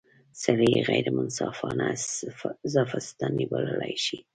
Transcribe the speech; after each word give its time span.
سړی 0.43 0.67
یې 0.75 0.81
غیر 0.89 1.05
منصفانه 1.15 1.85
اضافه 2.65 2.97
ستانۍ 3.07 3.45
بللای 3.51 3.95
شي. 4.05 4.17